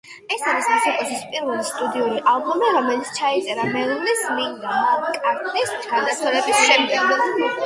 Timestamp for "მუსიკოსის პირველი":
0.69-1.65